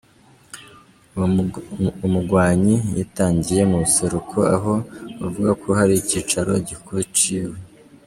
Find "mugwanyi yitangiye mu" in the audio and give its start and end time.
2.13-3.77